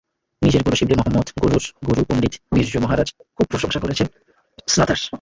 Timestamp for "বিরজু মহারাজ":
2.53-3.07